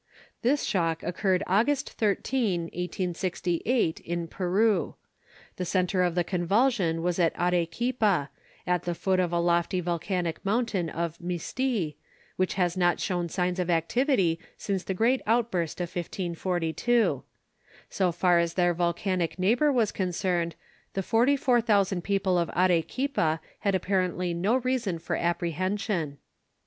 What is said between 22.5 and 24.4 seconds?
Arequipa had apparently